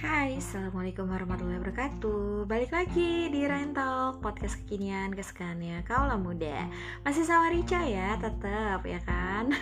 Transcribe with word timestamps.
Hai, 0.00 0.40
Assalamualaikum 0.40 1.12
warahmatullahi 1.12 1.60
wabarakatuh. 1.60 2.48
Balik 2.48 2.72
lagi 2.72 3.28
di 3.28 3.44
Rain 3.44 3.76
Talk 3.76 4.24
Podcast 4.24 4.56
kekinian 4.64 5.12
kesukaannya 5.12 5.84
Kaulah 5.84 6.16
muda. 6.16 6.72
Masih 7.04 7.28
sama 7.28 7.52
Rica 7.52 7.84
ya, 7.84 8.16
tetap 8.16 8.80
ya 8.88 8.96
kan? 9.04 9.52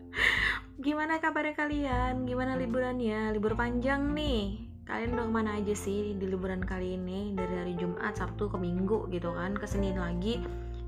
Gimana 0.84 1.24
kabarnya 1.24 1.56
kalian? 1.56 2.28
Gimana 2.28 2.60
liburannya? 2.60 3.32
Libur 3.32 3.56
panjang 3.56 4.12
nih. 4.12 4.60
Kalian 4.84 5.16
udah 5.16 5.24
ke 5.24 5.32
mana 5.40 5.56
aja 5.56 5.72
sih 5.72 6.20
di 6.20 6.24
liburan 6.28 6.60
kali 6.60 7.00
ini? 7.00 7.32
Dari 7.32 7.64
hari 7.64 7.72
Jumat, 7.72 8.12
Sabtu, 8.12 8.52
ke 8.52 8.60
Minggu 8.60 9.08
gitu 9.08 9.32
kan 9.32 9.56
Ke 9.56 9.64
Senin 9.64 9.96
lagi. 9.96 10.36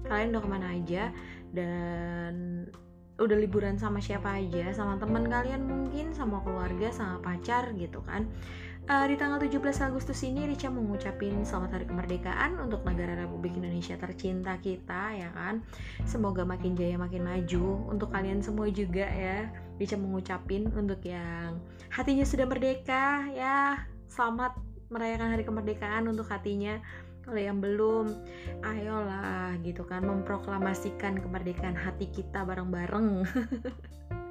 Kalian 0.05 0.37
udah 0.37 0.43
ke 0.45 0.51
mana 0.53 0.77
aja? 0.77 1.09
Dan 1.57 2.69
udah 3.17 3.37
liburan 3.41 3.81
sama 3.81 4.05
siapa 4.05 4.45
aja? 4.45 4.77
Sama 4.77 5.01
teman 5.01 5.25
kalian 5.25 5.65
mungkin? 5.65 6.13
Sama 6.13 6.45
keluarga? 6.45 6.93
Sama 6.93 7.25
pacar? 7.25 7.73
Gitu 7.73 8.05
kan 8.05 8.29
Uh, 8.85 9.09
di 9.09 9.17
tanggal 9.17 9.41
17 9.41 9.65
Agustus 9.81 10.21
ini 10.29 10.45
Rica 10.45 10.69
mengucapin 10.69 11.41
selamat 11.41 11.81
hari 11.81 11.87
kemerdekaan 11.89 12.61
untuk 12.61 12.85
negara 12.85 13.17
Republik 13.17 13.57
Indonesia 13.57 13.97
tercinta 13.97 14.61
kita 14.61 15.17
ya 15.17 15.33
kan. 15.33 15.65
Semoga 16.05 16.45
makin 16.45 16.77
jaya 16.77 17.01
makin 17.01 17.25
maju 17.25 17.81
untuk 17.89 18.13
kalian 18.13 18.45
semua 18.45 18.69
juga 18.69 19.09
ya. 19.09 19.49
Rica 19.81 19.97
mengucapin 19.97 20.69
untuk 20.77 21.01
yang 21.01 21.65
hatinya 21.89 22.29
sudah 22.29 22.45
merdeka 22.45 23.25
ya. 23.33 23.89
Selamat 24.13 24.53
merayakan 24.93 25.33
hari 25.33 25.49
kemerdekaan 25.49 26.05
untuk 26.05 26.29
hatinya. 26.29 26.77
Kalau 27.25 27.41
yang 27.41 27.65
belum, 27.65 28.13
ayolah 28.69 29.57
gitu 29.65 29.89
kan 29.89 30.05
memproklamasikan 30.05 31.25
kemerdekaan 31.25 31.73
hati 31.73 32.13
kita 32.13 32.45
bareng-bareng. 32.45 33.25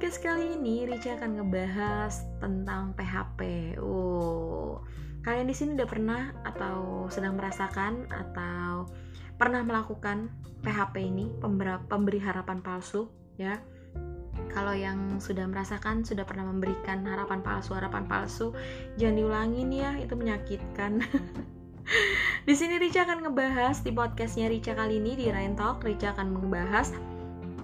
Podcast 0.00 0.24
kali 0.24 0.56
ini 0.56 0.88
Rica 0.88 1.12
akan 1.12 1.36
ngebahas 1.36 2.24
tentang 2.40 2.96
PHP. 2.96 3.40
Oh, 3.84 4.80
kalian 5.20 5.44
di 5.44 5.52
sini 5.52 5.76
udah 5.76 5.84
pernah 5.84 6.32
atau 6.40 7.04
sedang 7.12 7.36
merasakan 7.36 8.08
atau 8.08 8.88
pernah 9.36 9.60
melakukan 9.60 10.32
PHP 10.64 11.04
ini 11.04 11.28
pemberi 11.84 12.16
harapan 12.16 12.64
palsu 12.64 13.12
ya? 13.36 13.60
Kalau 14.48 14.72
yang 14.72 15.20
sudah 15.20 15.44
merasakan 15.44 16.00
sudah 16.00 16.24
pernah 16.24 16.48
memberikan 16.48 17.04
harapan 17.04 17.44
palsu 17.44 17.76
harapan 17.76 18.08
palsu 18.08 18.56
jangan 18.96 19.20
diulangin 19.20 19.68
ya 19.68 20.00
itu 20.00 20.16
menyakitkan. 20.16 21.04
di 22.48 22.54
sini 22.56 22.80
Rica 22.80 23.04
akan 23.04 23.28
ngebahas 23.28 23.84
di 23.84 23.92
podcastnya 23.92 24.48
Rica 24.48 24.72
kali 24.72 24.96
ini 24.96 25.12
di 25.20 25.28
Rain 25.28 25.52
Talk 25.60 25.84
Rica 25.84 26.16
akan 26.16 26.40
membahas 26.40 26.88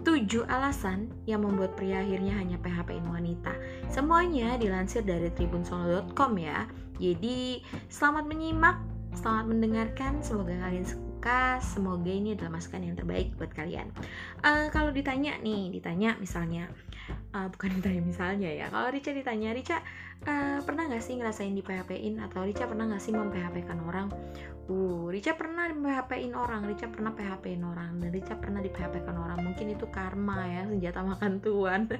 7 0.06 0.46
alasan 0.46 1.10
yang 1.26 1.42
membuat 1.42 1.74
pria 1.74 1.98
akhirnya 1.98 2.38
hanya 2.38 2.62
PHP-in 2.62 3.10
wanita. 3.10 3.50
Semuanya 3.90 4.54
dilansir 4.54 5.02
dari 5.02 5.34
tribunsolo.com 5.34 6.32
ya. 6.38 6.70
Jadi, 7.02 7.58
selamat 7.90 8.30
menyimak, 8.30 8.78
selamat 9.18 9.50
mendengarkan, 9.50 10.22
semoga 10.22 10.54
kalian 10.62 10.86
suka, 10.86 11.58
semoga 11.58 12.06
ini 12.06 12.38
adalah 12.38 12.54
masukan 12.54 12.86
yang 12.86 12.94
terbaik 12.94 13.34
buat 13.34 13.50
kalian. 13.50 13.90
Uh, 14.46 14.70
kalau 14.70 14.94
ditanya 14.94 15.42
nih, 15.42 15.74
ditanya 15.74 16.14
misalnya, 16.22 16.70
uh, 17.34 17.48
bukan 17.52 17.78
ditanya 17.78 18.02
misalnya 18.02 18.50
ya, 18.50 18.66
kalau 18.70 18.88
Rica 18.90 19.10
ditanya, 19.12 19.52
Rica 19.52 19.82
uh, 20.26 20.58
pernah 20.64 20.88
gak 20.90 21.04
sih 21.04 21.14
ngerasain 21.18 21.54
di 21.54 21.62
PHP-in 21.62 22.22
atau 22.22 22.42
Rica 22.42 22.66
pernah 22.66 22.88
gak 22.90 23.02
sih 23.02 23.12
mem-PHP-kan 23.14 23.78
orang? 23.84 24.08
Uh, 24.66 25.06
Rica 25.14 25.38
pernah 25.38 25.70
php 25.70 26.10
orang, 26.34 26.66
Rica 26.66 26.90
pernah 26.90 27.14
php 27.14 27.54
orang, 27.62 28.02
dan 28.02 28.10
Rica 28.10 28.34
pernah 28.34 28.58
di 28.58 28.70
php 28.70 28.98
orang. 29.06 29.38
Mungkin 29.38 29.66
itu 29.70 29.86
karma 29.94 30.42
ya, 30.50 30.66
senjata 30.66 31.06
makan 31.06 31.38
tuan. 31.38 31.86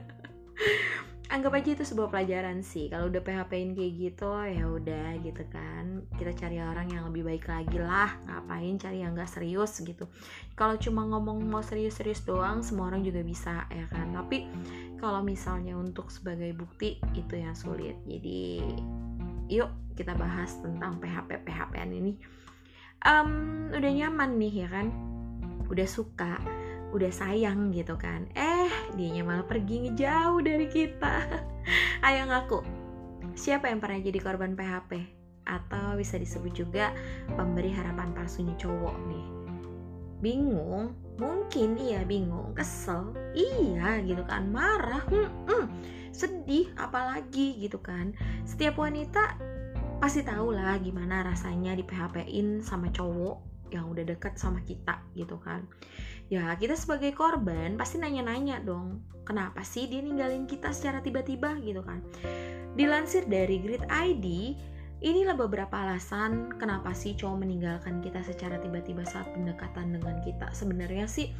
Anggap 1.26 1.58
aja 1.58 1.74
itu 1.74 1.82
sebuah 1.82 2.14
pelajaran 2.14 2.62
sih. 2.62 2.86
Kalau 2.86 3.10
udah 3.10 3.18
PHP-in 3.18 3.74
kayak 3.74 3.92
gitu, 3.98 4.30
ya 4.46 4.62
udah 4.70 5.18
gitu 5.26 5.42
kan. 5.50 6.06
Kita 6.14 6.30
cari 6.38 6.62
orang 6.62 6.86
yang 6.86 7.10
lebih 7.10 7.26
baik 7.26 7.50
lagi 7.50 7.82
lah. 7.82 8.14
Ngapain 8.30 8.78
cari 8.78 9.02
yang 9.02 9.18
gak 9.18 9.26
serius 9.26 9.74
gitu. 9.82 10.06
Kalau 10.54 10.78
cuma 10.78 11.02
ngomong 11.02 11.42
mau 11.42 11.66
serius-serius 11.66 12.22
doang, 12.22 12.62
semua 12.62 12.94
orang 12.94 13.02
juga 13.02 13.26
bisa 13.26 13.66
ya 13.74 13.90
kan. 13.90 14.14
Tapi 14.14 14.46
kalau 14.96 15.20
misalnya 15.20 15.76
untuk 15.76 16.08
sebagai 16.08 16.52
bukti 16.56 17.00
itu 17.12 17.34
yang 17.36 17.54
sulit. 17.56 17.96
Jadi 18.08 18.64
yuk 19.52 19.70
kita 19.94 20.12
bahas 20.16 20.56
tentang 20.60 20.98
PHP 21.00 21.46
PHP-an 21.46 21.90
ini. 21.92 22.14
Um, 23.04 23.30
udah 23.70 23.92
nyaman 23.92 24.40
nih 24.40 24.66
ya 24.66 24.68
kan? 24.72 24.88
Udah 25.68 25.88
suka 25.88 26.40
udah 26.94 27.10
sayang 27.10 27.74
gitu 27.74 27.98
kan. 27.98 28.30
Eh 28.32 28.70
dianya 28.94 29.26
malah 29.26 29.46
pergi 29.46 29.88
ngejauh 29.88 30.40
dari 30.40 30.66
kita. 30.70 31.14
Ayo 32.06 32.24
ngaku. 32.28 32.62
Siapa 33.36 33.68
yang 33.68 33.84
pernah 33.84 34.00
jadi 34.00 34.16
korban 34.22 34.56
PHP 34.56 35.16
atau 35.46 35.94
bisa 35.94 36.18
disebut 36.18 36.52
juga 36.56 36.90
pemberi 37.36 37.70
harapan 37.70 38.16
palsunya 38.16 38.56
cowok 38.56 38.96
nih. 39.12 39.26
Bingung 40.24 41.05
mungkin 41.16 41.76
iya 41.80 42.04
bingung 42.04 42.52
kesel. 42.52 43.12
Iya 43.32 44.00
gitu 44.04 44.22
kan 44.24 44.48
marah 44.52 45.04
hmm, 45.08 45.30
hmm, 45.48 45.66
sedih 46.12 46.72
apalagi 46.76 47.56
gitu 47.60 47.80
kan. 47.80 48.12
Setiap 48.44 48.80
wanita 48.80 49.36
pasti 49.96 50.20
tahu 50.20 50.52
lah 50.52 50.76
gimana 50.80 51.24
rasanya 51.24 51.72
di 51.72 51.84
PHP-in 51.84 52.60
sama 52.60 52.92
cowok 52.92 53.68
yang 53.72 53.90
udah 53.90 54.04
deket 54.06 54.36
sama 54.36 54.60
kita 54.62 55.00
gitu 55.16 55.40
kan. 55.40 55.64
Ya 56.28 56.52
kita 56.58 56.74
sebagai 56.74 57.14
korban 57.14 57.78
pasti 57.78 58.02
nanya-nanya 58.02 58.62
dong 58.62 59.02
kenapa 59.26 59.62
sih 59.66 59.90
dia 59.90 60.02
ninggalin 60.02 60.46
kita 60.46 60.70
secara 60.70 61.02
tiba-tiba 61.02 61.58
gitu 61.64 61.82
kan? 61.82 62.04
Dilansir 62.76 63.24
dari 63.26 63.58
Grid 63.58 63.88
ID 63.88 64.26
inilah 65.04 65.36
beberapa 65.36 65.76
alasan 65.76 66.56
kenapa 66.56 66.96
sih 66.96 67.12
cowok 67.12 67.44
meninggalkan 67.44 68.00
kita 68.00 68.24
secara 68.24 68.56
tiba-tiba 68.56 69.04
saat 69.04 69.28
pendekatan 69.36 69.92
dengan 69.92 70.16
kita. 70.24 70.48
Sebenarnya 70.56 71.04
sih 71.04 71.32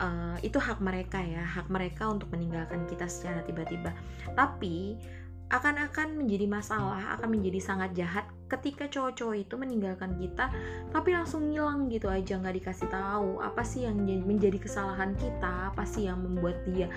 uh, 0.00 0.36
itu 0.40 0.56
hak 0.56 0.80
mereka 0.80 1.20
ya 1.20 1.44
hak 1.44 1.68
mereka 1.68 2.08
untuk 2.08 2.32
meninggalkan 2.32 2.88
kita 2.88 3.04
secara 3.04 3.44
tiba-tiba. 3.44 3.92
Tapi 4.32 4.96
akan-akan 5.46 6.18
menjadi 6.18 6.50
masalah, 6.50 7.14
akan 7.14 7.38
menjadi 7.38 7.62
sangat 7.62 7.94
jahat 7.94 8.26
ketika 8.50 8.90
cowok-cowok 8.90 9.46
itu 9.46 9.54
meninggalkan 9.54 10.18
kita 10.18 10.50
tapi 10.90 11.14
langsung 11.14 11.50
ngilang 11.50 11.86
gitu 11.86 12.10
aja 12.10 12.40
nggak 12.40 12.64
dikasih 12.64 12.88
tahu. 12.90 13.38
Apa 13.44 13.62
sih 13.62 13.86
yang 13.86 14.00
menjadi 14.26 14.58
kesalahan 14.58 15.14
kita, 15.14 15.70
apa 15.70 15.84
sih 15.86 16.10
yang 16.10 16.18
membuat 16.18 16.64
dia 16.66 16.90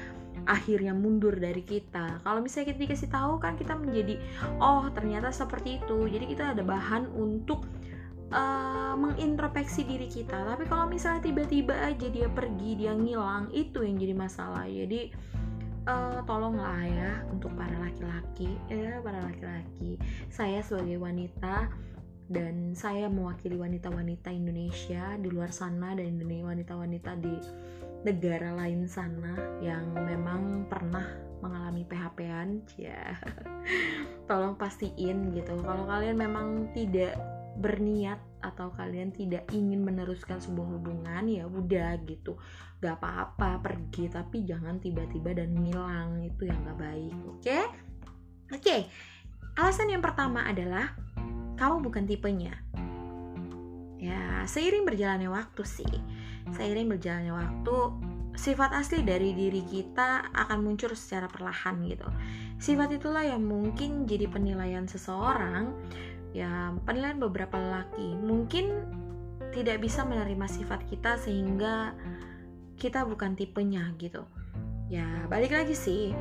akhirnya 0.45 0.95
mundur 0.95 1.35
dari 1.35 1.63
kita. 1.63 2.23
Kalau 2.23 2.39
misalnya 2.39 2.75
kita 2.75 2.79
dikasih 2.85 3.09
tahu 3.11 3.33
kan 3.41 3.57
kita 3.59 3.75
menjadi 3.75 4.19
oh 4.61 4.87
ternyata 4.93 5.33
seperti 5.33 5.81
itu. 5.83 6.07
Jadi 6.07 6.25
kita 6.29 6.53
ada 6.55 6.63
bahan 6.63 7.09
untuk 7.15 7.65
uh, 8.31 8.93
mengintrospeksi 8.95 9.87
diri 9.87 10.07
kita. 10.07 10.35
Tapi 10.55 10.69
kalau 10.69 10.87
misalnya 10.87 11.25
tiba-tiba 11.25 11.75
aja 11.75 12.07
dia 12.07 12.27
pergi, 12.29 12.79
dia 12.79 12.93
ngilang, 12.95 13.51
itu 13.51 13.83
yang 13.83 13.97
jadi 13.97 14.13
masalah. 14.15 14.69
Jadi 14.69 15.11
uh, 15.89 16.19
tolonglah 16.25 16.81
ya 16.85 17.11
untuk 17.33 17.53
para 17.57 17.75
laki-laki 17.79 18.53
ya 18.69 19.01
para 19.01 19.19
laki-laki 19.25 19.97
saya 20.29 20.61
sebagai 20.61 21.01
wanita 21.01 21.69
dan 22.29 22.77
saya 22.77 23.09
mewakili 23.09 23.57
wanita-wanita 23.57 24.29
Indonesia 24.29 25.17
di 25.17 25.33
luar 25.33 25.49
sana 25.49 25.97
dan 25.97 26.21
wanita-wanita 26.21 27.17
di 27.17 27.35
negara 28.07 28.55
lain 28.55 28.87
sana 28.87 29.59
yang 29.59 29.91
memang 29.91 30.71
pernah 30.71 31.03
mengalami 31.39 31.83
PHP-an 31.87 32.63
ya. 32.79 33.15
Tolong 34.29 34.55
pastiin 34.55 35.35
gitu. 35.35 35.59
Kalau 35.63 35.83
kalian 35.87 36.15
memang 36.19 36.71
tidak 36.75 37.15
berniat 37.59 38.23
atau 38.39 38.71
kalian 38.71 39.11
tidak 39.11 39.43
ingin 39.51 39.83
meneruskan 39.83 40.39
sebuah 40.39 40.79
hubungan 40.79 41.27
ya 41.27 41.43
udah 41.47 41.99
gitu. 42.07 42.39
Gak 42.79 42.99
apa-apa 43.03 43.59
pergi. 43.59 44.07
Tapi 44.07 44.47
jangan 44.47 44.79
tiba-tiba 44.79 45.35
dan 45.35 45.55
ngilang 45.55 46.23
itu 46.23 46.47
yang 46.47 46.59
gak 46.63 46.79
baik 46.79 47.15
oke? 47.27 47.43
Okay? 47.43 47.63
oke. 48.55 48.63
Okay. 48.63 48.81
alasan 49.59 49.91
yang 49.91 49.99
pertama 49.99 50.47
adalah 50.47 50.95
kamu 51.59 51.83
bukan 51.83 52.07
tipenya. 52.07 52.55
Ya 53.99 54.47
seiring 54.47 54.87
berjalannya 54.87 55.27
waktu 55.27 55.63
sih 55.67 55.91
seiring 56.55 56.87
berjalannya 56.89 57.33
waktu 57.33 57.75
sifat 58.39 58.71
asli 58.71 59.03
dari 59.03 59.35
diri 59.35 59.59
kita 59.67 60.31
akan 60.31 60.63
muncul 60.63 60.95
secara 60.95 61.27
perlahan 61.27 61.83
gitu. 61.83 62.07
Sifat 62.55 62.95
itulah 62.95 63.27
yang 63.27 63.43
mungkin 63.43 64.07
jadi 64.07 64.31
penilaian 64.31 64.87
seseorang 64.87 65.75
ya 66.31 66.71
penilaian 66.87 67.19
beberapa 67.19 67.59
lelaki. 67.59 68.15
Mungkin 68.15 68.95
tidak 69.51 69.83
bisa 69.83 70.05
menerima 70.05 70.47
sifat 70.47 70.87
kita 70.87 71.19
sehingga 71.19 71.91
kita 72.79 73.03
bukan 73.03 73.35
tipenya 73.35 73.91
gitu. 73.99 74.23
Ya 74.87 75.05
balik 75.27 75.51
lagi 75.51 75.75
sih. 75.75 76.15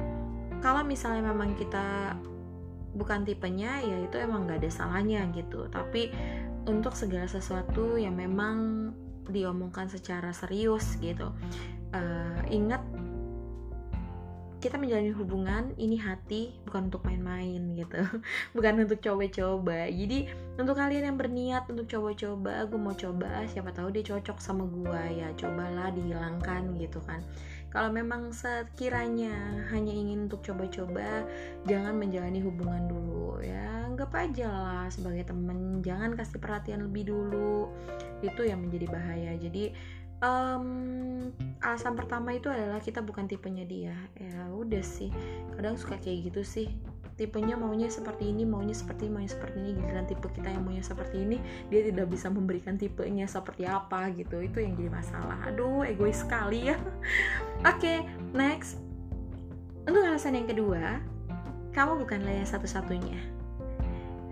Kalau 0.58 0.82
misalnya 0.82 1.30
memang 1.30 1.54
kita 1.54 2.18
bukan 2.98 3.22
tipenya 3.22 3.78
ya 3.78 3.96
itu 4.02 4.18
emang 4.18 4.50
gak 4.50 4.58
ada 4.64 4.70
salahnya 4.74 5.22
gitu. 5.30 5.70
Tapi 5.70 6.10
untuk 6.66 6.98
segala 6.98 7.30
sesuatu 7.30 7.94
yang 7.94 8.18
memang 8.18 8.90
diomongkan 9.30 9.88
secara 9.88 10.32
serius 10.32 10.96
gitu. 11.00 11.32
Uh, 11.92 12.40
ingat 12.52 12.84
kita 14.58 14.74
menjalani 14.74 15.14
hubungan 15.14 15.70
ini 15.78 15.94
hati 15.94 16.50
bukan 16.66 16.90
untuk 16.90 17.06
main-main 17.06 17.78
gitu. 17.78 18.02
Bukan 18.58 18.82
untuk 18.82 18.98
coba-coba. 18.98 19.86
Jadi 19.86 20.26
untuk 20.58 20.74
kalian 20.74 21.14
yang 21.14 21.18
berniat 21.18 21.70
untuk 21.70 21.86
coba-coba 21.86 22.66
gue 22.66 22.80
mau 22.80 22.94
coba 22.94 23.46
siapa 23.46 23.70
tahu 23.70 23.94
dia 23.94 24.02
cocok 24.02 24.38
sama 24.42 24.66
gue 24.66 25.22
ya 25.22 25.30
cobalah 25.38 25.94
dihilangkan 25.94 26.74
gitu 26.74 26.98
kan. 27.06 27.22
Kalau 27.70 27.94
memang 27.94 28.34
sekiranya 28.34 29.62
hanya 29.70 29.94
ingin 29.94 30.26
untuk 30.26 30.42
coba-coba 30.42 31.22
jangan 31.62 31.94
menjalani 31.94 32.42
hubungan 32.42 32.90
dulu 32.90 33.38
ya 33.44 33.77
anggap 33.98 34.14
aja 34.14 34.46
lah 34.46 34.86
sebagai 34.94 35.26
temen 35.26 35.82
jangan 35.82 36.14
kasih 36.14 36.38
perhatian 36.38 36.86
lebih 36.86 37.10
dulu. 37.10 37.66
Itu 38.22 38.46
yang 38.46 38.62
menjadi 38.62 38.86
bahaya. 38.86 39.34
Jadi 39.34 39.74
um, 40.22 41.26
alasan 41.58 41.98
pertama 41.98 42.30
itu 42.30 42.46
adalah 42.46 42.78
kita 42.78 43.02
bukan 43.02 43.26
tipenya 43.26 43.66
dia. 43.66 43.98
Ya 44.14 44.54
udah 44.54 44.78
sih 44.86 45.10
kadang 45.58 45.74
suka 45.74 45.98
kayak 45.98 46.30
gitu 46.30 46.46
sih. 46.46 46.70
Tipenya 47.18 47.58
maunya 47.58 47.90
seperti 47.90 48.30
ini 48.30 48.46
maunya 48.46 48.70
seperti 48.70 49.10
ini 49.10 49.18
maunya 49.18 49.34
seperti 49.34 49.58
ini. 49.66 49.70
Giliran 49.82 50.06
tipe 50.06 50.30
kita 50.30 50.46
yang 50.46 50.62
maunya 50.62 50.84
seperti 50.86 51.16
ini 51.18 51.42
dia 51.66 51.82
tidak 51.90 52.06
bisa 52.06 52.30
memberikan 52.30 52.78
tipenya 52.78 53.26
seperti 53.26 53.66
apa 53.66 54.14
gitu. 54.14 54.38
Itu 54.38 54.62
yang 54.62 54.78
jadi 54.78 54.94
masalah. 54.94 55.42
Aduh 55.50 55.82
egois 55.82 56.22
sekali 56.22 56.70
ya. 56.70 56.78
Oke 57.66 57.82
okay, 57.82 57.98
next. 58.30 58.78
Untuk 59.90 60.06
alasan 60.06 60.38
yang 60.38 60.46
kedua 60.46 61.02
kamu 61.74 62.06
bukanlah 62.06 62.30
yang 62.30 62.46
satu-satunya 62.46 63.37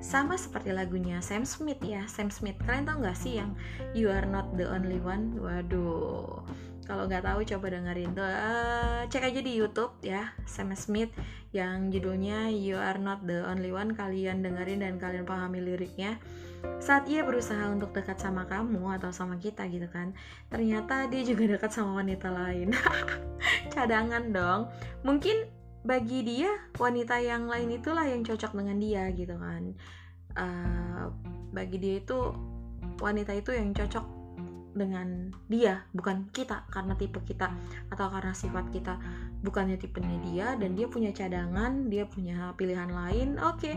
sama 0.00 0.36
seperti 0.36 0.70
lagunya 0.76 1.18
Sam 1.24 1.48
Smith 1.48 1.80
ya 1.80 2.04
Sam 2.06 2.28
Smith. 2.28 2.60
Kalian 2.62 2.84
tau 2.86 3.00
gak 3.00 3.16
sih 3.16 3.40
yang 3.40 3.56
You 3.96 4.12
Are 4.12 4.28
Not 4.28 4.54
The 4.54 4.68
Only 4.68 5.00
One? 5.00 5.40
Waduh. 5.40 6.44
Kalau 6.86 7.10
nggak 7.10 7.26
tahu 7.26 7.42
coba 7.42 7.66
dengerin 7.74 8.14
tuh. 8.14 8.22
Uh, 8.22 9.02
cek 9.10 9.26
aja 9.26 9.40
di 9.42 9.58
YouTube 9.58 9.90
ya 10.06 10.30
Sam 10.46 10.70
Smith 10.78 11.10
yang 11.50 11.90
judulnya 11.90 12.46
You 12.54 12.78
Are 12.78 12.96
Not 12.96 13.26
The 13.26 13.42
Only 13.42 13.74
One. 13.74 13.98
Kalian 13.98 14.46
dengerin 14.46 14.86
dan 14.86 15.02
kalian 15.02 15.26
pahami 15.26 15.58
liriknya. 15.58 16.22
Saat 16.78 17.10
ia 17.10 17.26
berusaha 17.26 17.74
untuk 17.74 17.90
dekat 17.90 18.22
sama 18.22 18.46
kamu 18.46 18.98
atau 18.98 19.10
sama 19.10 19.38
kita 19.38 19.66
gitu 19.70 19.86
kan 19.86 20.10
ternyata 20.50 21.06
dia 21.06 21.22
juga 21.26 21.58
dekat 21.58 21.74
sama 21.74 21.98
wanita 21.98 22.30
lain. 22.30 22.70
Cadangan 23.74 24.30
dong. 24.30 24.70
Mungkin 25.02 25.55
bagi 25.86 26.26
dia 26.26 26.50
wanita 26.74 27.22
yang 27.22 27.46
lain 27.46 27.78
itulah 27.78 28.02
yang 28.02 28.26
cocok 28.26 28.52
dengan 28.58 28.76
dia 28.82 29.06
gitu 29.14 29.38
kan. 29.38 29.62
Uh, 30.36 31.08
bagi 31.54 31.78
dia 31.78 32.02
itu 32.02 32.34
wanita 32.98 33.32
itu 33.32 33.54
yang 33.54 33.70
cocok 33.72 34.16
dengan 34.76 35.32
dia 35.48 35.88
bukan 35.96 36.28
kita 36.36 36.68
karena 36.68 36.92
tipe 37.00 37.16
kita 37.24 37.48
atau 37.88 38.12
karena 38.12 38.34
sifat 38.36 38.68
kita. 38.74 38.98
Bukannya 39.40 39.78
tipenya 39.78 40.18
dia 40.26 40.46
dan 40.58 40.74
dia 40.74 40.90
punya 40.90 41.14
cadangan 41.14 41.88
dia 41.88 42.04
punya 42.04 42.52
pilihan 42.58 42.90
lain. 42.92 43.40
Oke 43.40 43.72
okay, 43.72 43.74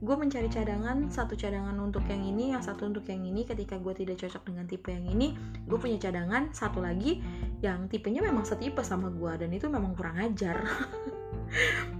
gue 0.00 0.16
mencari 0.16 0.48
cadangan 0.50 1.12
satu 1.12 1.38
cadangan 1.38 1.76
untuk 1.78 2.02
yang 2.08 2.24
ini 2.24 2.56
yang 2.56 2.64
satu 2.64 2.88
untuk 2.88 3.06
yang 3.06 3.22
ini. 3.22 3.46
Ketika 3.46 3.78
gue 3.78 3.94
tidak 3.94 4.18
cocok 4.18 4.42
dengan 4.48 4.64
tipe 4.66 4.90
yang 4.90 5.06
ini 5.06 5.36
gue 5.68 5.78
punya 5.78 6.00
cadangan. 6.00 6.50
Satu 6.50 6.82
lagi 6.82 7.22
yang 7.62 7.86
tipenya 7.86 8.24
memang 8.24 8.42
setipe 8.42 8.82
sama 8.82 9.12
gue 9.12 9.46
dan 9.46 9.52
itu 9.54 9.70
memang 9.70 9.94
kurang 9.94 10.18
ajar 10.18 10.66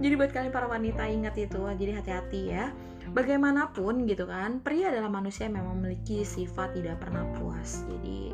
jadi 0.03 0.13
buat 0.15 0.31
kalian 0.31 0.53
para 0.53 0.67
wanita 0.67 1.03
ingat 1.07 1.35
itu 1.37 1.61
jadi 1.77 1.99
hati-hati 1.99 2.41
ya. 2.51 2.71
Bagaimanapun 3.11 4.07
gitu 4.07 4.29
kan 4.29 4.63
pria 4.63 4.93
adalah 4.93 5.11
manusia 5.11 5.49
yang 5.49 5.59
memang 5.59 5.81
memiliki 5.81 6.23
sifat 6.23 6.77
tidak 6.77 7.01
pernah 7.03 7.27
puas. 7.35 7.83
Jadi 7.89 8.31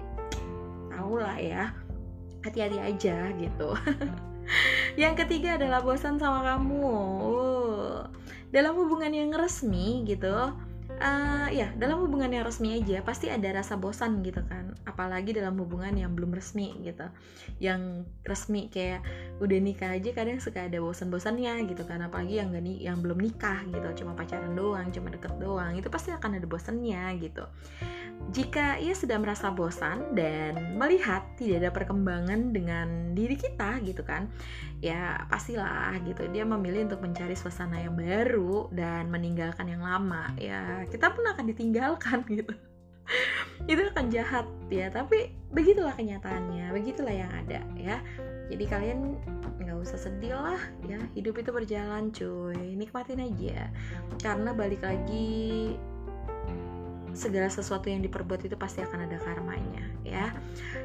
tau 0.93 1.17
lah 1.17 1.37
ya 1.39 1.73
hati-hati 2.45 2.77
aja 2.79 3.31
gitu. 3.35 3.69
Yang 5.01 5.25
ketiga 5.25 5.59
adalah 5.59 5.83
bosan 5.83 6.15
sama 6.17 6.45
kamu. 6.55 6.87
Dalam 8.47 8.79
hubungan 8.79 9.11
yang 9.11 9.35
resmi 9.35 10.07
gitu 10.07 10.55
uh, 11.01 11.47
ya 11.53 11.71
dalam 11.77 12.03
hubungan 12.05 12.33
yang 12.33 12.43
resmi 12.45 12.81
aja 12.81 13.01
pasti 13.05 13.29
ada 13.29 13.49
rasa 13.53 13.77
bosan 13.77 14.21
gitu 14.25 14.41
kan. 14.45 14.73
Apalagi 14.85 15.33
dalam 15.33 15.57
hubungan 15.61 15.93
yang 15.93 16.13
belum 16.17 16.33
resmi 16.33 16.73
gitu. 16.81 17.05
Yang 17.61 18.09
resmi 18.25 18.69
kayak 18.69 19.05
udah 19.37 19.59
nikah 19.61 19.93
aja 19.93 20.09
kadang 20.13 20.41
suka 20.41 20.65
ada 20.65 20.81
bosan-bosannya 20.81 21.69
gitu 21.69 21.85
kan. 21.85 22.01
Apalagi 22.05 22.41
yang 22.41 22.49
gak 22.53 22.63
nih 22.65 22.77
yang 22.89 22.97
belum 23.01 23.21
nikah 23.21 23.63
gitu. 23.69 24.03
Cuma 24.03 24.17
pacaran 24.17 24.53
doang 24.57 24.89
cuma 24.89 25.13
deket 25.13 25.33
doang. 25.37 25.77
Itu 25.77 25.89
pasti 25.93 26.09
akan 26.13 26.41
ada 26.41 26.47
bosannya 26.49 27.03
gitu. 27.21 27.45
Jika 28.33 28.81
ia 28.81 28.97
sudah 28.97 29.21
merasa 29.21 29.53
bosan 29.53 30.17
dan 30.17 30.75
melihat 30.75 31.23
tidak 31.37 31.63
ada 31.63 31.71
perkembangan 31.71 32.49
dengan 32.49 33.13
diri 33.13 33.37
kita 33.37 33.77
gitu 33.85 34.01
kan 34.01 34.29
ya 34.81 35.25
pastilah 35.29 35.93
gitu. 36.05 36.25
Dia 36.29 36.45
memilih 36.45 36.89
untuk 36.89 37.01
mencari 37.01 37.33
suasana 37.37 37.81
yang 37.81 37.93
baru 37.93 38.69
dan 38.73 39.09
meninggalkan 39.13 39.69
yang 39.69 39.81
lama 39.85 40.33
ya 40.37 40.85
kita 40.91 41.11
pun 41.11 41.23
akan 41.27 41.45
ditinggalkan 41.51 42.23
gitu. 42.37 42.53
Itu 43.67 43.81
akan 43.91 44.11
jahat 44.11 44.45
ya. 44.67 44.91
Tapi 44.91 45.31
begitulah 45.51 45.95
kenyataannya 45.95 46.71
begitulah 46.75 47.13
yang 47.13 47.31
ada 47.31 47.63
ya. 47.75 48.03
Jadi 48.47 48.63
kalian 48.67 49.19
nggak 49.59 49.77
usah 49.79 49.99
sedih 49.99 50.35
lah 50.35 50.61
ya. 50.87 50.99
Hidup 51.15 51.39
itu 51.39 51.49
berjalan 51.51 52.11
cuy. 52.11 52.75
Nikmatin 52.75 53.23
aja. 53.23 53.71
Karena 54.19 54.51
balik 54.55 54.83
lagi 54.83 55.75
segala 57.17 57.49
sesuatu 57.49 57.89
yang 57.89 58.05
diperbuat 58.05 58.45
itu 58.45 58.53
pasti 58.53 58.85
akan 58.85 59.09
ada 59.09 59.17
karmanya 59.23 59.83
ya. 60.05 60.31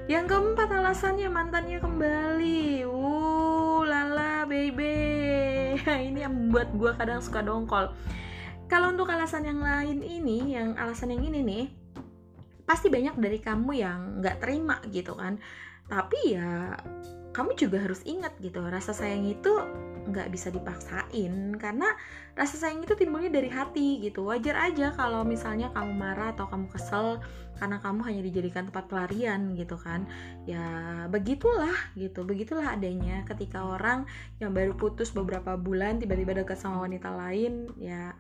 Yang 0.08 0.32
keempat 0.32 0.68
alasannya 0.70 1.28
mantannya 1.28 1.78
kembali. 1.78 2.86
Uh 2.88 3.82
lala 3.82 4.46
baby. 4.46 5.76
Ini 6.08 6.26
yang 6.26 6.34
membuat 6.34 6.70
gue 6.74 6.90
kadang 6.94 7.20
suka 7.22 7.42
dongkol 7.42 7.90
kalau 8.72 8.88
untuk 8.88 9.12
alasan 9.12 9.44
yang 9.44 9.60
lain 9.60 10.00
ini 10.00 10.56
yang 10.56 10.72
alasan 10.80 11.12
yang 11.12 11.28
ini 11.28 11.44
nih 11.44 11.64
pasti 12.64 12.88
banyak 12.88 13.20
dari 13.20 13.36
kamu 13.36 13.70
yang 13.76 14.00
nggak 14.24 14.40
terima 14.40 14.80
gitu 14.88 15.12
kan. 15.12 15.36
Tapi 15.92 16.32
ya 16.32 16.72
kamu 17.36 17.52
juga 17.52 17.84
harus 17.84 18.00
ingat 18.08 18.32
gitu 18.40 18.64
rasa 18.64 18.96
sayang 18.96 19.28
itu 19.28 19.52
nggak 20.08 20.32
bisa 20.32 20.48
dipaksain. 20.48 21.52
Karena 21.60 21.84
rasa 22.32 22.56
sayang 22.56 22.80
itu 22.80 22.96
timbulnya 22.96 23.28
dari 23.28 23.52
hati 23.52 24.00
gitu. 24.00 24.24
Wajar 24.24 24.72
aja 24.72 24.96
kalau 24.96 25.20
misalnya 25.20 25.68
kamu 25.76 25.92
marah 25.92 26.32
atau 26.32 26.48
kamu 26.48 26.72
kesel 26.72 27.20
karena 27.60 27.76
kamu 27.76 28.00
hanya 28.08 28.24
dijadikan 28.24 28.72
tempat 28.72 28.88
pelarian 28.88 29.52
gitu 29.52 29.76
kan. 29.76 30.08
Ya 30.48 30.64
begitulah 31.12 31.76
gitu 31.92 32.24
begitulah 32.24 32.72
adanya. 32.72 33.20
Ketika 33.28 33.68
orang 33.68 34.08
yang 34.40 34.56
baru 34.56 34.72
putus 34.72 35.12
beberapa 35.12 35.60
bulan 35.60 36.00
tiba-tiba 36.00 36.40
dekat 36.40 36.56
sama 36.56 36.88
wanita 36.88 37.12
lain 37.12 37.68
ya 37.76 38.16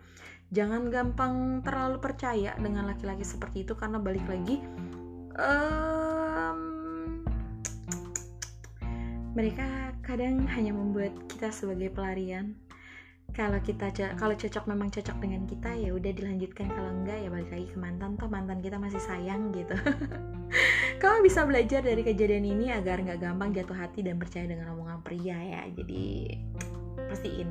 jangan 0.52 0.92
gampang 0.92 1.64
terlalu 1.64 1.96
percaya 1.98 2.52
dengan 2.60 2.84
laki-laki 2.84 3.24
seperti 3.24 3.64
itu 3.64 3.72
karena 3.72 3.96
balik 3.96 4.24
lagi 4.28 4.60
um, 5.40 6.72
mereka 9.32 9.96
kadang 10.04 10.44
hanya 10.52 10.76
membuat 10.76 11.16
kita 11.24 11.48
sebagai 11.48 11.88
pelarian. 11.88 12.52
Kalau 13.32 13.56
kita 13.64 13.88
kalau 14.20 14.36
cocok 14.36 14.68
memang 14.68 14.92
cocok 14.92 15.16
dengan 15.16 15.48
kita 15.48 15.72
ya 15.72 15.96
udah 15.96 16.12
dilanjutkan. 16.12 16.68
Kalau 16.68 16.92
enggak 16.92 17.16
ya 17.16 17.32
balik 17.32 17.48
lagi 17.48 17.66
ke 17.72 17.78
mantan. 17.80 18.20
Toh 18.20 18.28
mantan 18.28 18.60
kita 18.60 18.76
masih 18.76 19.00
sayang 19.00 19.48
gitu. 19.56 19.72
Kamu 21.00 21.24
bisa 21.24 21.48
belajar 21.48 21.80
dari 21.80 22.04
kejadian 22.04 22.44
ini 22.44 22.76
agar 22.76 23.00
nggak 23.00 23.24
gampang 23.24 23.56
jatuh 23.56 23.72
hati 23.72 24.04
dan 24.04 24.20
percaya 24.20 24.44
dengan 24.44 24.76
omongan 24.76 25.00
pria 25.00 25.40
ya. 25.40 25.64
Jadi 25.72 26.36
pastiin. 27.08 27.48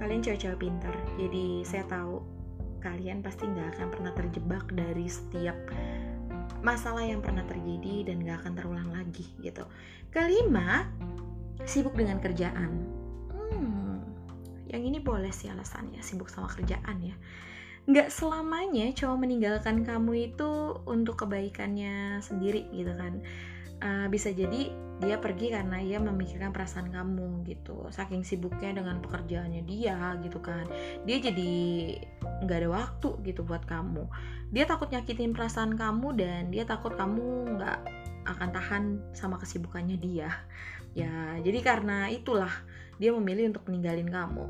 Kalian 0.00 0.24
cewek-cewek 0.24 0.64
pintar. 0.64 0.96
Jadi 1.20 1.60
saya 1.68 1.84
tahu 1.84 2.37
kalian 2.78 3.20
pasti 3.22 3.46
nggak 3.46 3.78
akan 3.78 3.86
pernah 3.90 4.12
terjebak 4.14 4.64
dari 4.72 5.06
setiap 5.10 5.56
masalah 6.62 7.06
yang 7.06 7.22
pernah 7.22 7.46
terjadi 7.46 8.10
dan 8.10 8.26
gak 8.26 8.44
akan 8.44 8.52
terulang 8.58 8.90
lagi 8.90 9.26
gitu. 9.42 9.64
Kelima, 10.10 10.88
sibuk 11.62 11.94
dengan 11.94 12.18
kerjaan. 12.18 12.72
Hmm, 13.30 14.02
yang 14.66 14.82
ini 14.82 14.98
boleh 14.98 15.30
sih 15.30 15.50
alasannya 15.50 16.02
sibuk 16.02 16.30
sama 16.30 16.50
kerjaan 16.50 16.98
ya. 17.02 17.14
Gak 17.88 18.12
selamanya 18.12 18.92
cowok 18.92 19.18
meninggalkan 19.22 19.86
kamu 19.86 20.34
itu 20.34 20.76
untuk 20.84 21.24
kebaikannya 21.24 22.20
sendiri 22.20 22.68
gitu 22.74 22.92
kan. 22.92 23.22
Uh, 23.78 24.10
bisa 24.10 24.34
jadi 24.34 24.74
dia 24.98 25.16
pergi 25.22 25.54
karena 25.54 25.78
ia 25.78 26.02
memikirkan 26.02 26.50
perasaan 26.50 26.90
kamu 26.90 27.46
gitu 27.46 27.86
saking 27.94 28.26
sibuknya 28.26 28.74
dengan 28.74 28.98
pekerjaannya 28.98 29.62
dia 29.62 30.18
gitu 30.26 30.42
kan 30.42 30.66
dia 31.06 31.22
jadi 31.22 31.54
nggak 32.44 32.58
ada 32.64 32.70
waktu 32.70 33.08
gitu 33.26 33.42
buat 33.42 33.64
kamu. 33.66 34.06
Dia 34.54 34.64
takut 34.64 34.88
nyakitin 34.88 35.34
perasaan 35.34 35.74
kamu 35.74 36.08
dan 36.16 36.42
dia 36.54 36.64
takut 36.64 36.94
kamu 36.94 37.58
nggak 37.58 37.78
akan 38.28 38.48
tahan 38.52 38.84
sama 39.16 39.40
kesibukannya 39.40 39.98
dia. 39.98 40.30
Ya 40.96 41.38
jadi 41.42 41.58
karena 41.62 42.08
itulah 42.08 42.50
dia 42.98 43.14
memilih 43.14 43.54
untuk 43.54 43.66
meninggalin 43.70 44.10
kamu 44.10 44.46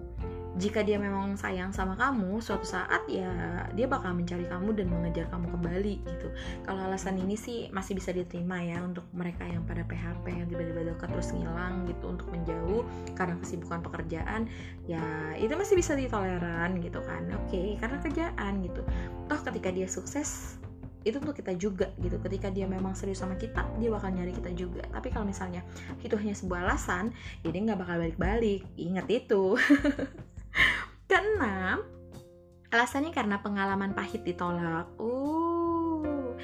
jika 0.57 0.81
dia 0.81 0.97
memang 0.97 1.37
sayang 1.37 1.71
sama 1.77 1.93
kamu 1.95 2.41
suatu 2.41 2.65
saat 2.65 3.05
ya 3.11 3.29
dia 3.77 3.85
bakal 3.85 4.17
mencari 4.17 4.49
kamu 4.49 4.73
dan 4.73 4.87
mengejar 4.89 5.27
kamu 5.29 5.53
kembali 5.53 5.95
gitu. 6.03 6.29
Kalau 6.65 6.81
alasan 6.89 7.21
ini 7.21 7.37
sih 7.37 7.69
masih 7.69 7.99
bisa 7.99 8.17
diterima 8.17 8.57
ya 8.65 8.81
untuk 8.81 9.05
mereka 9.13 9.45
yang 9.45 9.63
pada 9.69 9.85
PHP 9.85 10.25
yang 10.25 10.49
tiba-tiba 10.49 10.95
dekat 10.95 11.13
terus 11.13 11.31
ngilang 11.37 11.85
gitu 11.85 12.05
untuk 12.09 12.27
menjauh 12.33 12.83
karena 13.13 13.37
kesibukan 13.39 13.85
pekerjaan 13.85 14.49
ya 14.89 15.03
itu 15.37 15.53
masih 15.53 15.77
bisa 15.77 15.93
ditoleran 15.93 16.81
gitu 16.81 17.05
kan. 17.05 17.29
Oke 17.45 17.77
karena 17.77 17.99
kerjaan 18.01 18.53
gitu. 18.65 18.81
Toh 19.29 19.41
ketika 19.45 19.69
dia 19.69 19.87
sukses 19.87 20.57
itu 21.07 21.17
untuk 21.23 21.39
kita 21.39 21.55
juga 21.55 21.95
gitu. 22.03 22.19
Ketika 22.19 22.51
dia 22.51 22.67
memang 22.67 22.93
serius 22.99 23.23
sama 23.23 23.39
kita 23.39 23.63
dia 23.79 23.89
bakal 23.89 24.11
nyari 24.11 24.35
kita 24.35 24.51
juga. 24.53 24.83
Tapi 24.91 25.09
kalau 25.15 25.25
misalnya 25.29 25.63
itu 26.03 26.19
hanya 26.19 26.35
sebuah 26.35 26.67
alasan 26.67 27.15
ya 27.47 27.55
nggak 27.55 27.79
bakal 27.79 27.97
balik-balik. 28.03 28.67
Ingat 28.75 29.07
itu 29.07 29.55
Keenam, 31.09 31.89
alasannya 32.69 33.17
karena 33.17 33.41
pengalaman 33.41 33.97
pahit 33.97 34.29
ditolak. 34.29 34.93
Uh, 35.01 36.37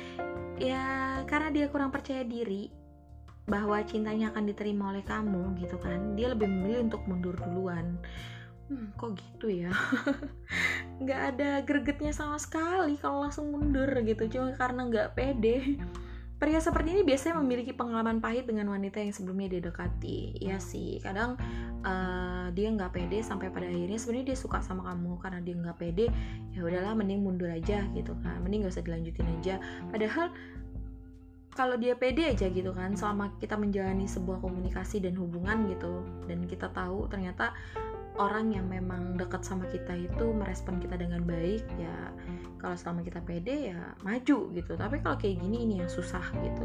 ya 0.57 1.21
karena 1.29 1.53
dia 1.53 1.69
kurang 1.69 1.93
percaya 1.93 2.25
diri 2.25 2.73
bahwa 3.45 3.77
cintanya 3.85 4.33
akan 4.33 4.49
diterima 4.49 4.97
oleh 4.97 5.05
kamu 5.05 5.53
gitu 5.61 5.77
kan. 5.77 6.17
Dia 6.17 6.33
lebih 6.33 6.49
memilih 6.49 6.89
untuk 6.89 7.05
mundur 7.05 7.37
duluan. 7.37 8.01
Hmm, 8.73 8.97
kok 8.97 9.21
gitu 9.21 9.53
ya? 9.53 9.73
nggak 11.05 11.21
ada 11.37 11.61
gregetnya 11.61 12.17
sama 12.17 12.41
sekali 12.41 12.97
kalau 12.97 13.29
langsung 13.29 13.53
mundur 13.53 13.93
gitu, 14.01 14.25
cuma 14.33 14.57
karena 14.57 14.89
nggak 14.89 15.13
pede. 15.13 15.77
Pria 16.45 16.61
seperti 16.61 16.93
ini 16.93 17.09
biasanya 17.09 17.41
memiliki 17.41 17.73
pengalaman 17.73 18.21
pahit 18.21 18.45
dengan 18.45 18.69
wanita 18.69 19.01
yang 19.01 19.17
sebelumnya 19.17 19.57
dia 19.57 19.65
dekati. 19.65 20.37
Ya 20.45 20.61
sih, 20.61 21.01
kadang 21.01 21.41
uh, 21.81 22.53
dia 22.53 22.69
nggak 22.69 22.93
pede 22.93 23.25
sampai 23.25 23.49
pada 23.49 23.65
akhirnya 23.65 23.97
sebenarnya 23.97 24.37
dia 24.37 24.37
suka 24.37 24.61
sama 24.61 24.85
kamu 24.93 25.17
karena 25.25 25.41
dia 25.41 25.57
nggak 25.57 25.81
pede. 25.81 26.13
Ya 26.53 26.61
udahlah, 26.61 26.93
mending 26.93 27.25
mundur 27.25 27.49
aja 27.49 27.89
gitu 27.97 28.13
kan. 28.21 28.45
Mending 28.45 28.69
gak 28.69 28.77
usah 28.77 28.85
dilanjutin 28.85 29.25
aja. 29.41 29.57
Padahal 29.89 30.37
kalau 31.57 31.81
dia 31.81 31.97
pede 31.97 32.29
aja 32.29 32.53
gitu 32.53 32.77
kan, 32.77 32.93
selama 32.93 33.33
kita 33.41 33.57
menjalani 33.57 34.05
sebuah 34.05 34.45
komunikasi 34.45 35.01
dan 35.01 35.17
hubungan 35.17 35.65
gitu, 35.73 36.05
dan 36.29 36.45
kita 36.45 36.69
tahu 36.77 37.09
ternyata 37.09 37.57
orang 38.15 38.55
yang 38.55 38.67
memang 38.71 39.19
dekat 39.19 39.43
sama 39.43 39.67
kita 39.71 39.95
itu 39.95 40.31
merespon 40.31 40.79
kita 40.79 40.95
dengan 40.95 41.27
baik 41.27 41.67
ya 41.79 42.15
kalau 42.63 42.79
selama 42.79 43.05
kita 43.05 43.21
pede 43.21 43.75
ya 43.75 43.93
maju 44.01 44.39
gitu. 44.57 44.73
Tapi 44.73 44.97
kalau 45.05 45.17
kayak 45.21 45.37
gini 45.43 45.69
ini 45.69 45.75
yang 45.85 45.91
susah 45.91 46.25
gitu. 46.41 46.65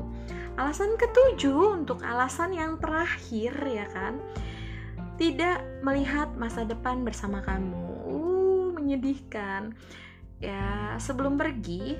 Alasan 0.55 0.95
ketujuh 0.95 1.83
untuk 1.83 1.99
alasan 2.05 2.55
yang 2.55 2.79
terakhir 2.79 3.51
ya 3.67 3.85
kan 3.91 4.21
tidak 5.19 5.59
melihat 5.83 6.31
masa 6.39 6.63
depan 6.63 7.03
bersama 7.03 7.43
kamu. 7.43 7.83
Uh 8.07 8.71
menyedihkan. 8.79 9.75
Ya 10.39 10.95
sebelum 11.03 11.35
pergi 11.35 11.99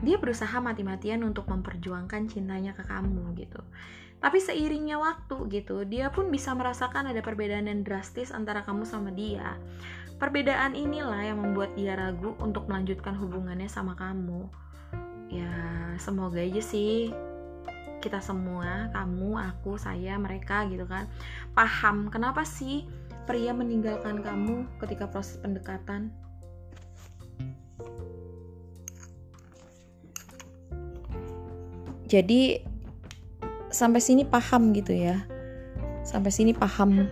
dia 0.00 0.16
berusaha 0.16 0.56
mati-matian 0.60 1.24
untuk 1.24 1.48
memperjuangkan 1.48 2.28
cintanya 2.28 2.72
ke 2.72 2.84
kamu 2.84 3.36
gitu 3.36 3.60
tapi 4.20 4.36
seiringnya 4.36 5.00
waktu 5.00 5.48
gitu, 5.48 5.88
dia 5.88 6.12
pun 6.12 6.28
bisa 6.28 6.52
merasakan 6.52 7.08
ada 7.08 7.24
perbedaan 7.24 7.72
yang 7.72 7.80
drastis 7.80 8.28
antara 8.28 8.60
kamu 8.60 8.84
sama 8.84 9.08
dia. 9.08 9.56
Perbedaan 10.20 10.76
inilah 10.76 11.24
yang 11.24 11.40
membuat 11.40 11.72
dia 11.72 11.96
ragu 11.96 12.36
untuk 12.36 12.68
melanjutkan 12.68 13.16
hubungannya 13.16 13.72
sama 13.72 13.96
kamu. 13.96 14.44
Ya, 15.32 15.48
semoga 15.96 16.44
aja 16.44 16.60
sih 16.60 17.16
kita 18.04 18.20
semua, 18.20 18.92
kamu, 18.92 19.40
aku, 19.40 19.80
saya, 19.80 20.20
mereka 20.20 20.68
gitu 20.68 20.84
kan, 20.84 21.08
paham 21.56 22.12
kenapa 22.12 22.44
sih 22.44 22.84
pria 23.24 23.56
meninggalkan 23.56 24.20
kamu 24.20 24.68
ketika 24.84 25.08
proses 25.08 25.40
pendekatan. 25.40 26.12
Jadi 32.10 32.58
sampai 33.70 34.02
sini 34.02 34.26
paham 34.26 34.74
gitu 34.74 34.90
ya. 34.90 35.22
Sampai 36.02 36.34
sini 36.34 36.50
paham. 36.50 37.06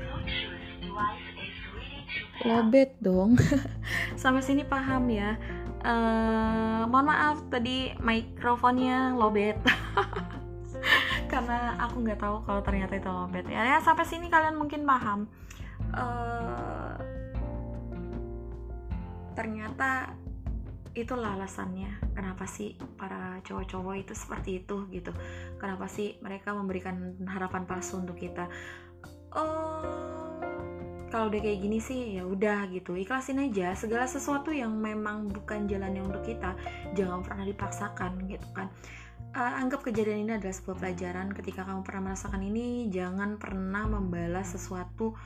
Lobet 2.43 2.99
dong. 2.99 3.39
Sampai 4.23 4.43
sini 4.43 4.67
paham 4.67 5.07
ya. 5.07 5.39
Uh, 5.79 6.83
mohon 6.91 7.15
maaf 7.15 7.39
tadi 7.47 7.95
mikrofonnya 8.03 9.15
lobet. 9.15 9.55
Karena 11.31 11.79
aku 11.79 12.03
nggak 12.03 12.19
tahu 12.19 12.43
kalau 12.43 12.59
ternyata 12.67 12.99
itu 12.99 13.07
lobet 13.07 13.47
ya, 13.47 13.63
ya 13.63 13.79
sampai 13.85 14.03
sini 14.03 14.27
kalian 14.27 14.59
mungkin 14.59 14.83
paham. 14.83 15.31
Uh, 15.95 16.97
ternyata 19.39 20.19
itulah 20.95 21.37
alasannya 21.37 22.13
kenapa 22.13 22.45
sih 22.49 22.77
para 22.97 23.41
cowok-cowok 23.45 23.95
itu 23.99 24.13
seperti 24.15 24.51
itu 24.65 24.89
gitu? 24.93 25.13
Kenapa 25.61 25.89
sih 25.91 26.17
mereka 26.21 26.53
memberikan 26.55 27.17
harapan 27.27 27.65
palsu 27.65 28.01
untuk 28.01 28.17
kita? 28.17 28.49
Oh 29.37 30.19
kalau 31.09 31.33
udah 31.33 31.41
kayak 31.41 31.61
gini 31.65 31.79
sih 31.81 32.21
ya 32.21 32.25
udah 32.29 32.69
gitu. 32.69 32.93
Ikhlasin 32.95 33.41
aja 33.41 33.73
segala 33.73 34.05
sesuatu 34.05 34.53
yang 34.53 34.77
memang 34.77 35.33
bukan 35.33 35.65
jalannya 35.65 36.05
untuk 36.05 36.23
kita 36.25 36.53
jangan 36.93 37.25
pernah 37.25 37.45
dipaksakan 37.49 38.29
gitu 38.29 38.45
kan. 38.53 38.69
Uh, 39.37 39.61
anggap 39.61 39.85
kejadian 39.85 40.25
ini 40.29 40.33
adalah 40.37 40.57
sebuah 40.57 40.77
pelajaran. 40.81 41.33
Ketika 41.33 41.65
kamu 41.65 41.81
pernah 41.85 42.13
merasakan 42.13 42.45
ini 42.45 42.93
jangan 42.93 43.41
pernah 43.41 43.85
membalas 43.89 44.53
sesuatu 44.53 45.17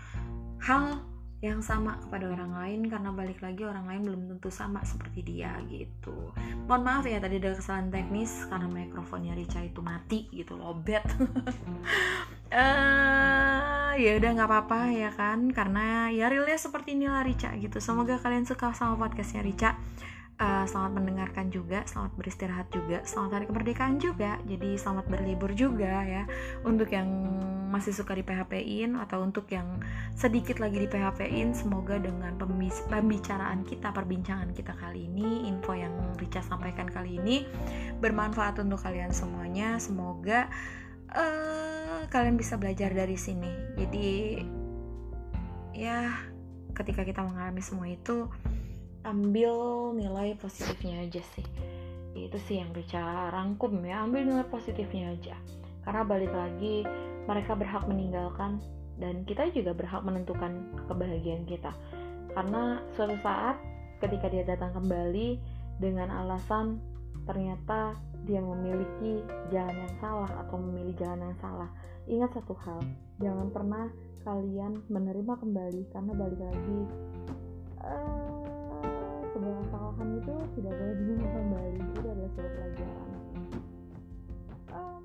hal 0.62 1.02
yang 1.42 1.58
sama 1.58 1.98
kepada 1.98 2.30
orang 2.30 2.54
lain 2.54 2.80
karena 2.86 3.10
balik 3.10 3.42
lagi 3.42 3.66
orang 3.66 3.90
lain 3.90 4.06
belum 4.06 4.22
tentu 4.30 4.46
sama 4.46 4.78
seperti 4.86 5.26
dia 5.26 5.58
gitu. 5.66 6.30
Mohon 6.70 6.82
maaf 6.86 7.04
ya 7.10 7.18
tadi 7.18 7.42
ada 7.42 7.58
kesalahan 7.58 7.90
teknis 7.90 8.46
karena 8.46 8.70
mikrofonnya 8.70 9.34
Rica 9.34 9.58
itu 9.58 9.82
mati 9.82 10.30
gitu 10.30 10.54
lobet 10.54 11.02
uh, 12.54 13.90
ya 14.06 14.10
udah 14.22 14.30
nggak 14.38 14.48
apa-apa 14.48 14.94
ya 14.94 15.10
kan 15.10 15.50
karena 15.50 16.14
ya 16.14 16.30
realnya 16.30 16.54
seperti 16.54 16.94
inilah 16.94 17.26
Rica 17.26 17.50
gitu. 17.58 17.82
Semoga 17.82 18.22
kalian 18.22 18.46
suka 18.46 18.70
sama 18.70 18.94
podcastnya 18.94 19.42
Rica 19.42 19.74
uh, 20.40 20.64
selamat 20.64 20.92
mendengarkan 21.02 21.52
juga, 21.52 21.84
selamat 21.84 22.12
beristirahat 22.16 22.66
juga, 22.72 23.04
selamat 23.04 23.30
hari 23.36 23.46
kemerdekaan 23.50 23.96
juga. 24.00 24.38
Jadi 24.48 24.78
selamat 24.78 25.06
berlibur 25.10 25.50
juga 25.52 26.04
ya 26.06 26.24
untuk 26.64 26.88
yang 26.94 27.08
masih 27.72 27.96
suka 27.96 28.12
di 28.12 28.20
PHP-in 28.20 29.00
atau 29.00 29.24
untuk 29.24 29.48
yang 29.48 29.80
sedikit 30.12 30.60
lagi 30.60 30.84
di 30.84 30.88
PHP-in, 30.88 31.56
semoga 31.56 31.96
dengan 31.96 32.36
pembicaraan 32.92 33.64
kita, 33.64 33.96
perbincangan 33.96 34.52
kita 34.52 34.76
kali 34.76 35.08
ini, 35.08 35.48
info 35.48 35.72
yang 35.72 35.92
Rica 36.20 36.44
sampaikan 36.44 36.84
kali 36.92 37.16
ini 37.16 37.48
bermanfaat 38.04 38.60
untuk 38.60 38.84
kalian 38.84 39.08
semuanya. 39.08 39.80
Semoga 39.80 40.52
uh, 41.16 42.04
kalian 42.12 42.36
bisa 42.36 42.60
belajar 42.60 42.92
dari 42.92 43.16
sini. 43.16 43.52
Jadi 43.80 44.44
ya 45.72 46.12
ketika 46.76 47.04
kita 47.04 47.24
mengalami 47.24 47.64
semua 47.64 47.88
itu 47.88 48.28
ambil 49.02 49.90
nilai 49.94 50.38
positifnya 50.38 51.06
aja 51.06 51.22
sih. 51.34 51.46
Itu 52.12 52.38
sih 52.46 52.60
yang 52.60 52.70
bicara 52.70 53.32
rangkum 53.32 53.82
ya 53.82 54.06
ambil 54.06 54.26
nilai 54.26 54.46
positifnya 54.46 55.14
aja. 55.14 55.36
Karena 55.82 56.02
balik 56.06 56.30
lagi 56.30 56.86
mereka 57.26 57.58
berhak 57.58 57.84
meninggalkan 57.86 58.62
dan 58.98 59.26
kita 59.26 59.50
juga 59.50 59.74
berhak 59.74 60.02
menentukan 60.06 60.70
kebahagiaan 60.86 61.46
kita. 61.48 61.74
Karena 62.32 62.80
suatu 62.94 63.18
saat 63.20 63.58
ketika 63.98 64.30
dia 64.30 64.46
datang 64.46 64.74
kembali 64.74 65.38
dengan 65.78 66.10
alasan 66.10 66.78
ternyata 67.26 67.94
dia 68.26 68.38
memiliki 68.38 69.22
jalan 69.50 69.74
yang 69.74 69.94
salah 69.98 70.30
atau 70.46 70.58
memilih 70.58 70.94
jalan 70.98 71.30
yang 71.30 71.38
salah. 71.42 71.70
Ingat 72.06 72.34
satu 72.38 72.54
hal 72.66 72.82
jangan 73.22 73.50
pernah 73.50 73.86
kalian 74.22 74.82
menerima 74.86 75.34
kembali 75.38 75.82
karena 75.90 76.12
balik 76.14 76.40
lagi 76.42 76.80
uh, 77.82 78.41
sebuah 79.42 79.58
kesalahan 79.66 80.08
itu 80.22 80.34
tidak 80.54 80.72
boleh 80.78 80.96
diulang 81.02 81.32
kembali. 81.34 81.82
Itu 81.82 82.06
adalah 82.06 82.30
sebuah 82.30 82.52
pelajaran 82.54 83.10
um, 84.70 85.02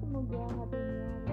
semoga 0.00 0.42
hatinya 0.56 1.27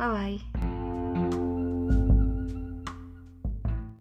bye 0.00 0.08
bye 0.08 0.40